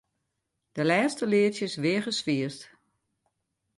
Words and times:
De 0.75 0.83
lêste 0.89 1.23
leadsjes 1.31 1.75
weage 1.81 2.11
swierst. 2.19 2.61